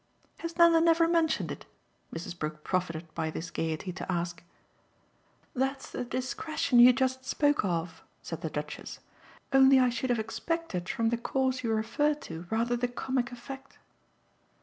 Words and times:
"Has 0.39 0.57
Nanda 0.57 0.81
never 0.81 1.07
mentioned 1.07 1.51
it?" 1.51 1.67
Mrs. 2.11 2.35
Brook 2.35 2.63
profited 2.63 3.13
by 3.13 3.29
this 3.29 3.51
gaiety 3.51 3.93
to 3.93 4.11
ask. 4.11 4.41
"That's 5.53 5.91
the 5.91 6.03
discretion 6.03 6.79
you 6.79 6.91
just 6.91 7.23
spoke 7.23 7.63
of," 7.63 8.01
said 8.23 8.41
the 8.41 8.49
Duchess. 8.49 8.97
"Only 9.53 9.79
I 9.79 9.89
should 9.91 10.09
have 10.09 10.17
expected 10.17 10.89
from 10.89 11.09
the 11.09 11.17
cause 11.17 11.61
you 11.61 11.71
refer 11.71 12.15
to 12.15 12.47
rather 12.49 12.75
the 12.75 12.87
comic 12.87 13.31
effect." 13.31 13.77